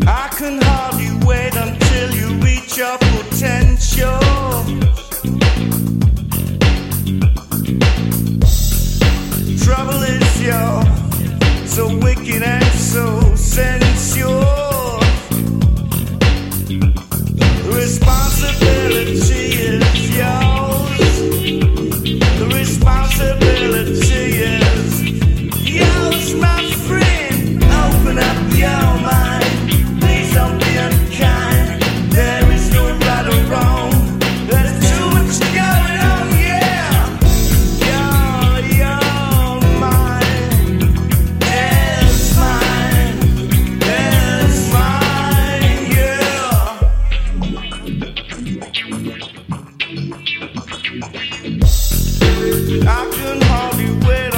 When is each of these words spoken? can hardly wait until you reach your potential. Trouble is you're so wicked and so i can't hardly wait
can 0.00 0.60
hardly 0.62 1.10
wait 1.26 1.54
until 1.54 2.10
you 2.14 2.28
reach 2.40 2.76
your 2.76 2.96
potential. 2.98 4.18
Trouble 9.64 10.02
is 10.02 10.42
you're 10.42 11.66
so 11.66 11.96
wicked 11.98 12.42
and 12.42 12.64
so 12.74 13.23
i 52.46 53.10
can't 53.10 53.42
hardly 53.44 53.90
wait 54.06 54.34